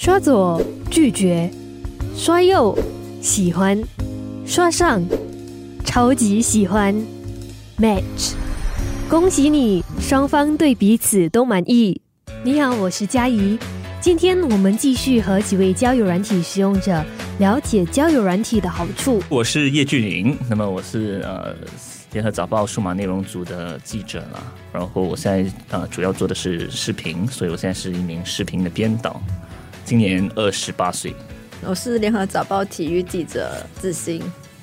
[0.00, 1.50] 刷左拒绝，
[2.16, 2.74] 刷右
[3.20, 3.78] 喜欢，
[4.46, 5.04] 刷上
[5.84, 6.94] 超级喜欢
[7.76, 8.32] ，match。
[9.10, 12.00] 恭喜你，双方对彼此都满意。
[12.42, 13.58] 你好，我是佳怡。
[14.00, 17.04] 今天我们继续和几位交友软体使用者
[17.38, 19.22] 了解交友软体的好处。
[19.28, 21.54] 我是叶俊林，那么我是呃
[22.14, 24.42] 联合早报数码内容组的记者啦。
[24.72, 29.20] 然后我现在呃主要做的是视频，所以我现在是一名视频的编导。
[29.90, 31.12] 今年二十八岁，
[31.66, 33.50] 我是联合早报体育记者
[33.82, 34.22] 志兴，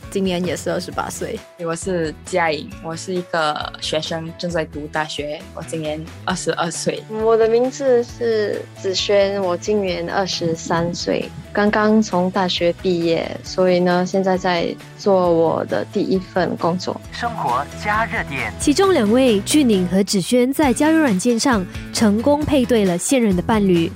[0.09, 1.38] 今年也是二十八岁。
[1.59, 7.04] 我是佳颖，我是一个学生，正在读大学，我今年二十二岁。
[7.09, 17.02] 我的名字是子轩，我今年二十三岁，刚刚从大学毕业，所以呢，现在在做我的第一份工作。
[17.12, 23.91] 生活加热点，其中两位俊宁和子轩在交友软件上成功配对了现任的伴侣。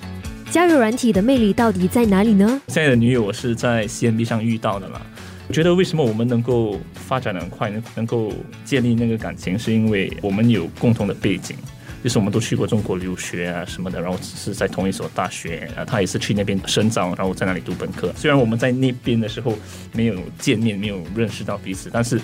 [0.51, 2.61] 交友软体的魅力到底在哪里呢？
[2.67, 5.01] 现在的女友我是在 CMB 上遇到的啦。
[5.47, 8.33] 我觉得为什么我们能够发展的很快，能能够
[8.65, 11.55] 建立那个感情，是因为我们有共同的背景，
[12.03, 18.11] 就是我们都去过中国留学啊什么的，然后只是在同一所大学啊，他也是去那边深造，然后在那里读本科。
[18.17, 19.57] 虽然我们在那边的时候
[19.93, 22.19] 没有见面，没有认识到彼此，但是。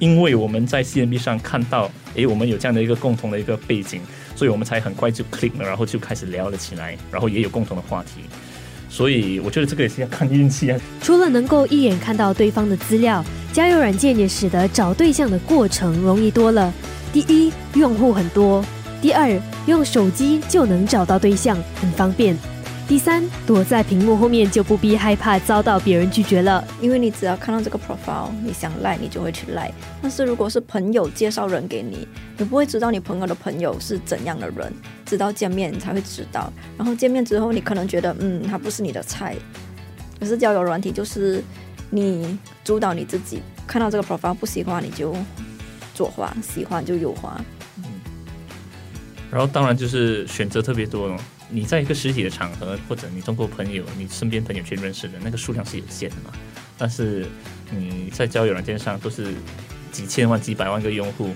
[0.00, 4.00] 因为我们在 CMB 上看到，诶，我们有这样的一个共同的一个背景，
[4.34, 8.22] 所以我们才很快就 click 了，然后就开始聊了起来，然后也有共同的话题。
[8.88, 10.80] 所以我觉得这个也是要看运气啊。
[11.00, 16.72] 除了能够一眼看到对方的资料，交友软件也使得找对象的过程容易多了。
[17.12, 18.64] 第一，用户很多；
[19.02, 19.30] 第二，
[19.66, 22.36] 用手机就能找到对象，很方便。
[22.90, 29.72] 第三，躲在屏幕后面就不必害怕遭到别人拒绝了，因为你只要看到这个 profile，你想赖你就会去赖。
[30.02, 34.72] 但是如果是朋友介绍人给你，你不会知道你朋友的朋友是怎样的人，
[35.06, 36.52] 直到见面你才会知道。
[36.76, 39.36] 然后见面之后，你可能觉得嗯，他不是你的菜。
[40.18, 41.40] 可是交友软体就是
[41.90, 45.14] 你主导你自己，看到这个 profile 不喜欢你就
[45.94, 47.40] 左滑，喜欢就右滑。
[47.76, 47.84] 嗯，
[49.30, 51.16] 然后当然就是选择特别多了。
[51.50, 56.30] 你在一个实体的场合，或者你通过朋友、你身边朋友圈认识的那个数量是有限的嘛？
[56.78, 57.26] 但是
[57.70, 59.34] 你在交友软件上都是
[59.90, 61.30] 几千万、几百万个用户，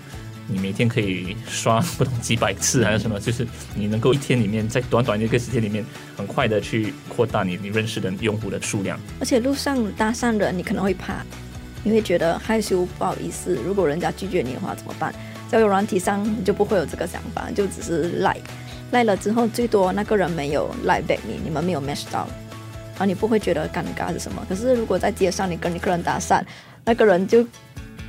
[0.46, 3.18] 你每天可以刷不同几百次还是什么？
[3.18, 5.84] 就是你能够一天里面，在短短的一个时间里面，
[6.16, 8.98] 很快的去扩大你你认识的用户的数量。
[9.18, 11.24] 而且路上搭讪人，你可能会怕，
[11.82, 13.58] 你会觉得害羞、不好意思。
[13.66, 15.12] 如果人家拒绝你的话怎么办？
[15.50, 18.42] 交友软体上你就不会有这个想法，就只是 like。
[18.94, 22.28] 赖了之后，最多那个人没有赖 back 你，你们没有 match 到，
[22.96, 24.46] 啊，你不会觉得尴尬是什么？
[24.48, 26.40] 可是如果在街上你跟一个人搭讪，
[26.84, 27.44] 那个人就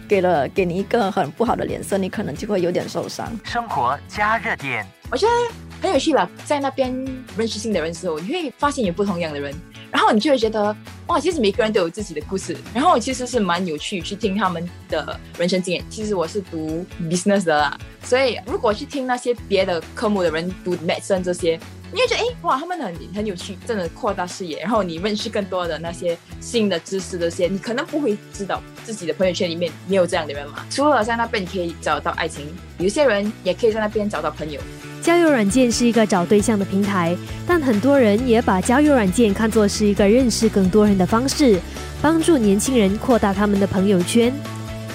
[0.08, 3.28] 给了给你一个很不好的脸色，你可能就会有点受伤。
[3.44, 5.34] 生活加热点，我觉得
[5.82, 6.94] 很有趣吧，在那边
[7.36, 9.52] 认识新的人时候，你会发现有不同样的人。
[9.96, 10.76] 然后你就会觉得，
[11.08, 12.54] 哇，其实每个人都有自己的故事。
[12.74, 15.82] 然后其实是蛮有趣去听他们的人生经验。
[15.90, 21.58] 其实我是读 business 的啦，所以如果去听那些别的科目的人读 medicine 这些，
[21.94, 24.60] 你会觉得，哎，哇，他们很很有趣，真的扩大视野。
[24.60, 30.66] 然后你认识更多的那些新的知识，这些你可能不会知道自己的朋友圈里面没有这样的人嘛。
[30.70, 32.46] 除了在那边你可以找到爱情，
[32.80, 34.60] 有些人也可以在那边找到朋友。
[35.06, 41.60] 交友软件是一个找对象的平台，但很多人也把交友软件看作是一个认识更多人的方式，
[42.02, 44.34] 帮助年轻人扩大他们的朋友圈。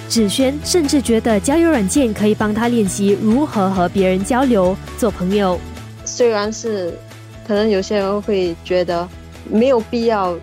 [0.09, 5.57] 芷萱甚至觉得交友软件可以帮他练习如何和别人交流、做朋友。
[6.05, 6.93] 虽然是，
[7.47, 9.09] 可能有些人会觉得
[9.49, 10.37] 没有必要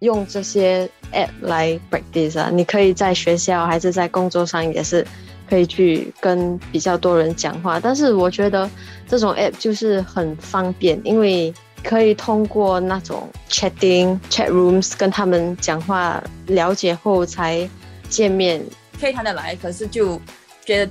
[0.00, 5.06] 用这些 app 来 practice 啊，你可以在学校还是在工作上也是。
[5.52, 8.70] 可以去跟比较多人讲话，但是我觉得
[9.06, 11.52] 这种 app 就是很方便，因为
[11.84, 17.68] 可以通过那种 chatting chat rooms 跟他们讲话，了解后才
[18.08, 18.64] 见面，
[18.98, 20.18] 可以谈得来，可是就
[20.64, 20.90] 觉得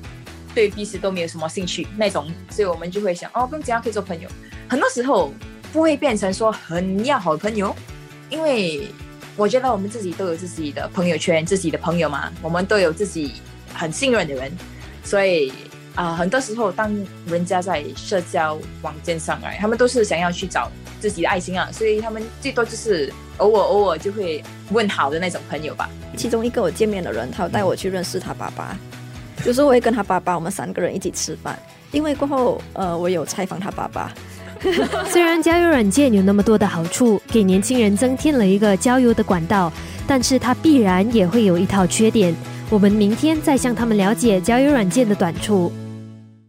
[0.53, 4.29] 对彼此都没有什么兴趣那种，所以我们就会想，哦，不用这样可以做朋友。
[4.69, 5.33] 很多时候
[5.73, 7.75] 不会变成说很要好的朋友，
[8.29, 8.87] 因为
[9.35, 13.41] 我觉得我们自己都有自己的朋友圈，自己的朋友嘛，我们都有自己。
[13.73, 14.51] 很信任的人，
[15.03, 15.51] 所以
[15.95, 16.95] 啊，很多时候当
[17.27, 25.89] 人家在社交网站上来，他们都是想要去找自己的爱心啊，所以他们最多就是偶尔偶尔就会问好的那种朋友吧。
[26.15, 28.77] 其中一个我见面的人，他带我去认识他爸爸，
[29.43, 31.57] 就是我会跟他爸爸，我们三个人一起吃饭。
[31.91, 34.13] 因为过后，呃，我有采访他爸爸。
[35.09, 39.73] 虽然交友软件有那么多的好处，给年轻人增添了一个交友的管道，
[40.07, 42.33] 但是它必然也会有一套缺点。
[42.71, 45.69] 我们明天再向他们了解交友软件的短处。